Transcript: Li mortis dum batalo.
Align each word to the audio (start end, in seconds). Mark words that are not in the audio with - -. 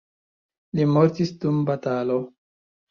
Li 0.79 0.87
mortis 0.95 1.35
dum 1.45 1.63
batalo. 1.71 2.21